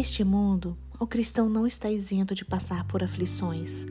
Neste 0.00 0.24
mundo, 0.24 0.78
o 0.98 1.06
cristão 1.06 1.50
não 1.50 1.66
está 1.66 1.90
isento 1.90 2.34
de 2.34 2.42
passar 2.42 2.84
por 2.84 3.04
aflições, 3.04 3.84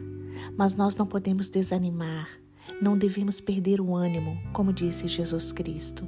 mas 0.58 0.74
nós 0.74 0.96
não 0.96 1.06
podemos 1.06 1.50
desanimar, 1.50 2.28
não 2.82 2.98
devemos 2.98 3.40
perder 3.40 3.80
o 3.80 3.96
ânimo, 3.96 4.36
como 4.52 4.74
disse 4.74 5.08
Jesus 5.08 5.52
Cristo. 5.52 6.08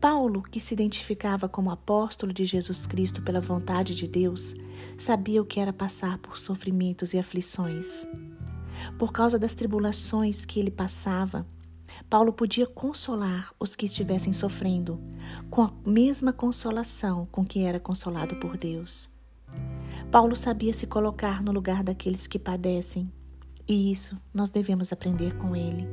Paulo, 0.00 0.42
que 0.42 0.58
se 0.58 0.74
identificava 0.74 1.48
como 1.48 1.70
apóstolo 1.70 2.32
de 2.32 2.44
Jesus 2.44 2.84
Cristo 2.84 3.22
pela 3.22 3.40
vontade 3.40 3.94
de 3.94 4.08
Deus, 4.08 4.56
sabia 4.98 5.40
o 5.40 5.46
que 5.46 5.60
era 5.60 5.72
passar 5.72 6.18
por 6.18 6.36
sofrimentos 6.36 7.14
e 7.14 7.18
aflições. 7.20 8.04
Por 8.98 9.12
causa 9.12 9.38
das 9.38 9.54
tribulações 9.54 10.44
que 10.44 10.58
ele 10.58 10.72
passava, 10.72 11.46
Paulo 12.08 12.32
podia 12.32 12.66
consolar 12.66 13.52
os 13.58 13.76
que 13.76 13.86
estivessem 13.86 14.32
sofrendo, 14.32 15.00
com 15.50 15.62
a 15.62 15.72
mesma 15.84 16.32
consolação 16.32 17.26
com 17.30 17.44
que 17.44 17.60
era 17.60 17.78
consolado 17.78 18.36
por 18.36 18.56
Deus. 18.56 19.08
Paulo 20.10 20.34
sabia 20.34 20.74
se 20.74 20.86
colocar 20.86 21.42
no 21.42 21.52
lugar 21.52 21.82
daqueles 21.82 22.26
que 22.26 22.38
padecem, 22.38 23.12
e 23.68 23.92
isso 23.92 24.16
nós 24.34 24.50
devemos 24.50 24.92
aprender 24.92 25.36
com 25.36 25.54
ele. 25.54 25.86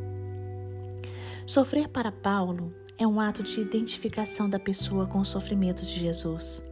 Sofrer 1.45 1.87
para 1.87 2.11
Paulo 2.11 2.73
é 2.97 3.05
um 3.05 3.21
ato 3.21 3.43
de 3.43 3.61
identificação 3.61 4.49
da 4.49 4.59
pessoa 4.59 5.05
com 5.05 5.19
os 5.19 5.29
sofrimentos 5.29 5.87
de 5.87 5.99
Jesus. 5.99 6.63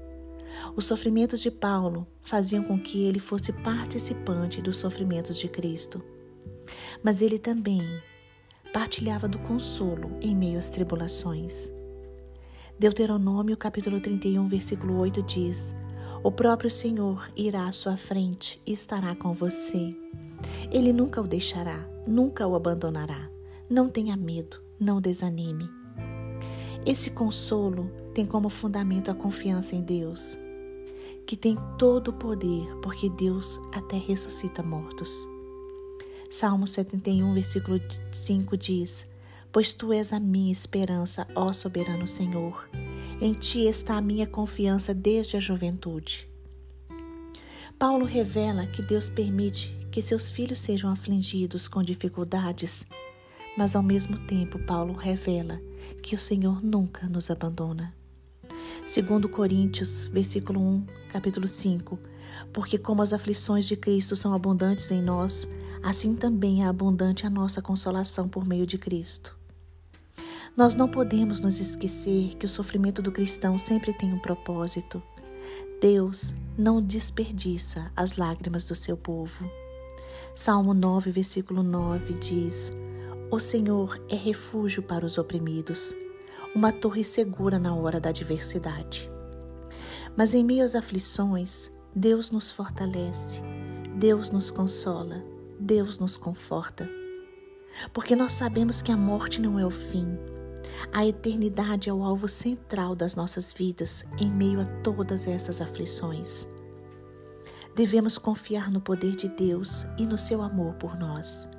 Os 0.75 0.85
sofrimentos 0.85 1.41
de 1.41 1.51
Paulo 1.51 2.07
faziam 2.21 2.63
com 2.63 2.79
que 2.79 3.05
ele 3.05 3.19
fosse 3.19 3.53
participante 3.53 4.61
dos 4.61 4.77
sofrimentos 4.77 5.37
de 5.37 5.47
Cristo. 5.47 6.03
Mas 7.03 7.21
ele 7.21 7.37
também 7.37 7.83
partilhava 8.75 9.25
do 9.25 9.39
consolo 9.39 10.11
em 10.19 10.35
meio 10.35 10.59
às 10.59 10.69
tribulações. 10.69 11.71
Deuteronômio 12.77 13.55
capítulo 13.55 14.01
31, 14.01 14.49
versículo 14.49 14.97
8 14.97 15.23
diz: 15.23 15.73
O 16.21 16.29
próprio 16.29 16.69
Senhor 16.69 17.25
irá 17.37 17.69
à 17.69 17.71
sua 17.71 17.95
frente 17.95 18.61
e 18.65 18.73
estará 18.73 19.15
com 19.15 19.31
você. 19.31 19.95
Ele 20.69 20.91
nunca 20.91 21.21
o 21.21 21.27
deixará, 21.27 21.87
nunca 22.05 22.45
o 22.45 22.53
abandonará. 22.53 23.29
Não 23.69 23.87
tenha 23.87 24.17
medo, 24.17 24.61
não 24.77 24.99
desanime. 24.99 25.69
Esse 26.85 27.11
consolo 27.11 27.89
tem 28.13 28.25
como 28.25 28.49
fundamento 28.49 29.09
a 29.09 29.15
confiança 29.15 29.73
em 29.73 29.83
Deus, 29.83 30.37
que 31.25 31.37
tem 31.37 31.57
todo 31.77 32.09
o 32.09 32.13
poder, 32.13 32.67
porque 32.81 33.09
Deus 33.09 33.57
até 33.73 33.97
ressuscita 33.97 34.61
mortos. 34.61 35.25
Salmo 36.37 36.67
71, 36.67 37.33
versículo 37.33 37.79
5 38.11 38.57
diz: 38.57 39.09
Pois 39.51 39.73
tu 39.73 39.93
és 39.93 40.11
a 40.11 40.19
minha 40.19 40.51
esperança, 40.51 41.25
ó 41.33 41.53
soberano 41.53 42.07
Senhor. 42.07 42.67
Em 43.21 43.31
ti 43.31 43.65
está 43.67 43.95
a 43.95 44.01
minha 44.01 44.27
confiança 44.27 44.93
desde 44.93 45.37
a 45.37 45.39
juventude. 45.39 46.27
Paulo 47.79 48.05
revela 48.05 48.65
que 48.67 48.81
Deus 48.81 49.07
permite 49.09 49.73
que 49.89 50.01
seus 50.01 50.29
filhos 50.29 50.59
sejam 50.59 50.91
afligidos 50.91 51.69
com 51.69 51.81
dificuldades 51.81 52.85
mas 53.57 53.75
ao 53.75 53.81
mesmo 53.81 54.17
tempo, 54.17 54.59
Paulo 54.59 54.93
revela 54.93 55.61
que 56.01 56.13
o 56.13 56.19
Senhor 56.19 56.63
nunca 56.63 57.07
nos 57.07 57.31
abandona. 57.31 57.93
Segundo 58.85 59.29
Coríntios, 59.29 60.07
versículo 60.07 60.59
1, 60.59 60.85
capítulo 61.09 61.47
5, 61.47 61.97
porque 62.51 62.77
como 62.77 63.01
as 63.01 63.13
aflições 63.13 63.65
de 63.65 63.77
Cristo 63.77 64.15
são 64.15 64.33
abundantes 64.33 64.91
em 64.91 65.01
nós, 65.01 65.47
assim 65.85 66.15
também 66.15 66.63
é 66.63 66.67
abundante 66.67 67.27
a 67.27 67.29
nossa 67.29 67.61
consolação 67.61 68.27
por 68.27 68.43
meio 68.43 68.65
de 68.65 68.79
Cristo. 68.79 69.37
Nós 70.57 70.73
não 70.73 70.89
podemos 70.89 71.41
nos 71.41 71.59
esquecer 71.59 72.35
que 72.37 72.47
o 72.47 72.49
sofrimento 72.49 73.03
do 73.03 73.11
cristão 73.11 73.59
sempre 73.59 73.93
tem 73.93 74.11
um 74.11 74.17
propósito. 74.19 75.03
Deus 75.79 76.33
não 76.57 76.81
desperdiça 76.81 77.91
as 77.95 78.17
lágrimas 78.17 78.67
do 78.67 78.73
seu 78.73 78.97
povo. 78.97 79.47
Salmo 80.33 80.73
9, 80.73 81.11
versículo 81.11 81.61
9 81.61 82.13
diz: 82.13 82.73
o 83.31 83.39
Senhor 83.39 84.01
é 84.07 84.15
refúgio 84.15 84.81
para 84.81 85.05
os 85.05 85.17
oprimidos, 85.17 85.93
uma 86.55 86.71
torre 86.71 87.03
segura 87.03 87.59
na 87.59 87.75
hora 87.75 87.99
da 87.99 88.09
adversidade. 88.09 89.11
Mas 90.15 90.33
em 90.33 90.43
meio 90.43 90.63
às 90.63 90.75
aflições, 90.75 91.71
Deus 91.93 92.31
nos 92.31 92.49
fortalece, 92.49 93.41
Deus 93.97 94.31
nos 94.31 94.49
consola, 94.49 95.23
Deus 95.59 95.99
nos 95.99 96.17
conforta. 96.17 96.89
Porque 97.93 98.15
nós 98.15 98.33
sabemos 98.33 98.81
que 98.81 98.91
a 98.91 98.97
morte 98.97 99.41
não 99.41 99.59
é 99.59 99.65
o 99.65 99.71
fim. 99.71 100.17
A 100.93 101.05
eternidade 101.05 101.89
é 101.89 101.93
o 101.93 102.03
alvo 102.03 102.27
central 102.27 102.95
das 102.95 103.15
nossas 103.15 103.53
vidas 103.53 104.05
em 104.19 104.29
meio 104.29 104.61
a 104.61 104.65
todas 104.81 105.27
essas 105.27 105.61
aflições. 105.61 106.47
Devemos 107.75 108.17
confiar 108.17 108.71
no 108.71 108.79
poder 108.79 109.15
de 109.15 109.27
Deus 109.27 109.85
e 109.97 110.05
no 110.05 110.17
seu 110.17 110.41
amor 110.41 110.75
por 110.75 110.97
nós. 110.97 111.49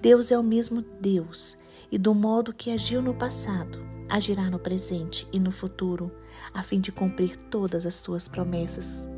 Deus 0.00 0.30
é 0.30 0.38
o 0.38 0.42
mesmo 0.42 0.82
Deus 1.00 1.58
e 1.90 1.98
do 1.98 2.14
modo 2.14 2.52
que 2.52 2.70
agiu 2.70 3.00
no 3.00 3.14
passado, 3.14 3.78
agirá 4.08 4.50
no 4.50 4.58
presente 4.58 5.26
e 5.32 5.38
no 5.38 5.50
futuro, 5.50 6.10
a 6.52 6.62
fim 6.62 6.80
de 6.80 6.92
cumprir 6.92 7.36
todas 7.36 7.86
as 7.86 7.94
suas 7.96 8.28
promessas. 8.28 9.08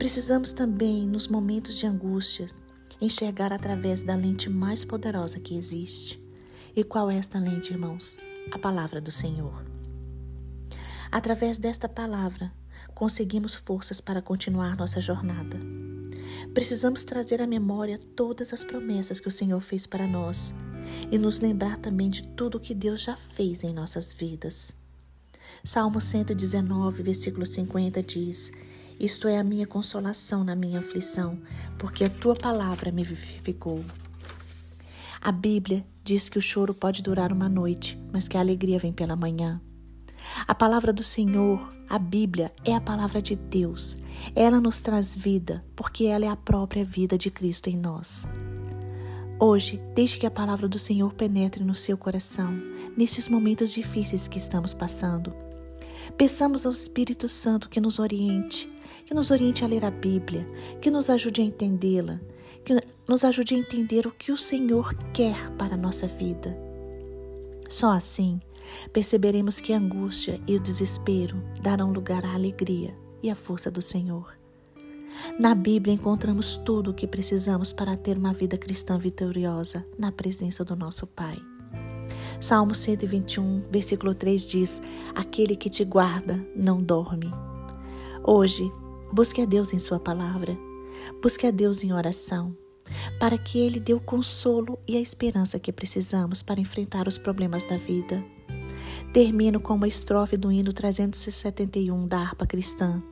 Precisamos 0.00 0.50
também, 0.50 1.06
nos 1.06 1.28
momentos 1.28 1.76
de 1.76 1.84
angústias, 1.84 2.64
enxergar 3.02 3.52
através 3.52 4.02
da 4.02 4.14
lente 4.14 4.48
mais 4.48 4.82
poderosa 4.82 5.38
que 5.38 5.54
existe. 5.54 6.18
E 6.74 6.82
qual 6.82 7.10
é 7.10 7.18
esta 7.18 7.38
lente, 7.38 7.74
irmãos? 7.74 8.16
A 8.50 8.58
palavra 8.58 8.98
do 8.98 9.12
Senhor. 9.12 9.62
Através 11.12 11.58
desta 11.58 11.86
palavra, 11.86 12.50
conseguimos 12.94 13.54
forças 13.54 14.00
para 14.00 14.22
continuar 14.22 14.74
nossa 14.74 15.02
jornada. 15.02 15.60
Precisamos 16.54 17.04
trazer 17.04 17.42
à 17.42 17.46
memória 17.46 17.98
todas 18.16 18.54
as 18.54 18.64
promessas 18.64 19.20
que 19.20 19.28
o 19.28 19.32
Senhor 19.32 19.60
fez 19.60 19.86
para 19.86 20.06
nós 20.06 20.54
e 21.12 21.18
nos 21.18 21.40
lembrar 21.40 21.76
também 21.76 22.08
de 22.08 22.26
tudo 22.28 22.58
que 22.58 22.74
Deus 22.74 23.02
já 23.02 23.16
fez 23.16 23.62
em 23.62 23.74
nossas 23.74 24.14
vidas. 24.14 24.74
Salmo 25.62 26.00
119, 26.00 27.02
versículo 27.02 27.44
50 27.44 28.02
diz: 28.02 28.50
Isto 29.00 29.26
é 29.28 29.38
a 29.38 29.42
minha 29.42 29.66
consolação 29.66 30.44
na 30.44 30.54
minha 30.54 30.80
aflição, 30.80 31.38
porque 31.78 32.04
a 32.04 32.10
tua 32.10 32.34
palavra 32.34 32.92
me 32.92 33.02
vivificou. 33.02 33.82
A 35.18 35.32
Bíblia 35.32 35.86
diz 36.04 36.28
que 36.28 36.36
o 36.36 36.42
choro 36.42 36.74
pode 36.74 37.02
durar 37.02 37.32
uma 37.32 37.48
noite, 37.48 37.98
mas 38.12 38.28
que 38.28 38.36
a 38.36 38.40
alegria 38.40 38.78
vem 38.78 38.92
pela 38.92 39.16
manhã. 39.16 39.58
A 40.46 40.54
palavra 40.54 40.92
do 40.92 41.02
Senhor, 41.02 41.72
a 41.88 41.98
Bíblia, 41.98 42.52
é 42.62 42.74
a 42.74 42.80
palavra 42.80 43.22
de 43.22 43.36
Deus. 43.36 43.96
Ela 44.36 44.60
nos 44.60 44.82
traz 44.82 45.16
vida, 45.16 45.64
porque 45.74 46.04
ela 46.04 46.26
é 46.26 46.28
a 46.28 46.36
própria 46.36 46.84
vida 46.84 47.16
de 47.16 47.30
Cristo 47.30 47.70
em 47.70 47.78
nós. 47.78 48.28
Hoje, 49.38 49.80
deixe 49.94 50.18
que 50.18 50.26
a 50.26 50.30
palavra 50.30 50.68
do 50.68 50.78
Senhor 50.78 51.14
penetre 51.14 51.64
no 51.64 51.74
seu 51.74 51.96
coração, 51.96 52.52
nesses 52.94 53.30
momentos 53.30 53.72
difíceis 53.72 54.28
que 54.28 54.36
estamos 54.36 54.74
passando. 54.74 55.32
Peçamos 56.18 56.66
ao 56.66 56.72
Espírito 56.72 57.30
Santo 57.30 57.70
que 57.70 57.80
nos 57.80 57.98
oriente, 57.98 58.70
que 59.10 59.14
nos 59.14 59.32
oriente 59.32 59.64
a 59.64 59.66
ler 59.66 59.84
a 59.84 59.90
Bíblia, 59.90 60.48
que 60.80 60.88
nos 60.88 61.10
ajude 61.10 61.40
a 61.40 61.44
entendê-la, 61.44 62.20
que 62.64 62.80
nos 63.08 63.24
ajude 63.24 63.56
a 63.56 63.58
entender 63.58 64.06
o 64.06 64.12
que 64.12 64.30
o 64.30 64.36
Senhor 64.36 64.94
quer 65.12 65.50
para 65.58 65.74
a 65.74 65.76
nossa 65.76 66.06
vida. 66.06 66.56
Só 67.68 67.90
assim 67.90 68.38
perceberemos 68.92 69.58
que 69.58 69.72
a 69.72 69.78
angústia 69.78 70.40
e 70.46 70.54
o 70.54 70.60
desespero 70.60 71.42
darão 71.60 71.90
lugar 71.90 72.24
à 72.24 72.34
alegria 72.34 72.96
e 73.20 73.28
à 73.28 73.34
força 73.34 73.68
do 73.68 73.82
Senhor. 73.82 74.32
Na 75.40 75.56
Bíblia 75.56 75.92
encontramos 75.92 76.56
tudo 76.58 76.92
o 76.92 76.94
que 76.94 77.08
precisamos 77.08 77.72
para 77.72 77.96
ter 77.96 78.16
uma 78.16 78.32
vida 78.32 78.56
cristã 78.56 78.96
vitoriosa 78.96 79.84
na 79.98 80.12
presença 80.12 80.64
do 80.64 80.76
nosso 80.76 81.04
Pai. 81.04 81.36
Salmo 82.40 82.76
121, 82.76 83.64
versículo 83.72 84.14
3 84.14 84.48
diz: 84.48 84.80
Aquele 85.16 85.56
que 85.56 85.68
te 85.68 85.84
guarda 85.84 86.40
não 86.54 86.80
dorme. 86.80 87.28
Hoje, 88.22 88.70
busque 89.12 89.40
a 89.42 89.44
Deus 89.44 89.72
em 89.72 89.78
Sua 89.78 89.98
palavra, 89.98 90.56
busque 91.22 91.46
a 91.46 91.50
Deus 91.50 91.82
em 91.82 91.92
oração, 91.92 92.56
para 93.18 93.36
que 93.36 93.58
Ele 93.58 93.80
dê 93.80 93.94
o 93.94 94.00
consolo 94.00 94.78
e 94.86 94.96
a 94.96 95.00
esperança 95.00 95.58
que 95.58 95.72
precisamos 95.72 96.42
para 96.42 96.60
enfrentar 96.60 97.08
os 97.08 97.18
problemas 97.18 97.64
da 97.64 97.76
vida. 97.76 98.24
Termino 99.12 99.60
com 99.60 99.74
uma 99.74 99.88
estrofe 99.88 100.36
do 100.36 100.50
hino 100.50 100.72
371 100.72 102.06
da 102.06 102.18
harpa 102.18 102.46
cristã. 102.46 103.02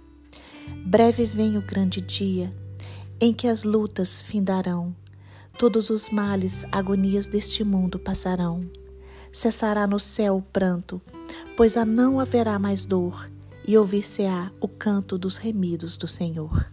Breve 0.87 1.25
vem 1.25 1.57
o 1.57 1.63
grande 1.63 2.01
dia 2.01 2.55
em 3.21 3.33
que 3.33 3.49
as 3.49 3.65
lutas 3.65 4.23
findarão, 4.23 4.95
todos 5.59 5.91
os 5.91 6.09
males, 6.11 6.65
agonias 6.71 7.27
deste 7.27 7.65
mundo 7.65 7.99
passarão. 7.99 8.61
Cessará 9.33 9.87
no 9.87 9.99
céu 9.99 10.37
o 10.37 10.43
pranto, 10.43 11.03
pois 11.57 11.77
a 11.77 11.85
não 11.85 12.21
haverá 12.21 12.59
mais 12.59 12.87
dor, 12.87 13.29
e 13.69 13.77
ouvir-se-á 13.77 14.51
o 14.63 14.67
canto 14.67 15.19
dos 15.19 15.37
remidos 15.37 15.99
do 15.99 16.09
Senhor. 16.09 16.73